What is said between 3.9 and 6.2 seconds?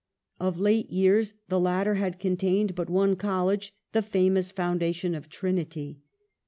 the famous foundation of Trinity.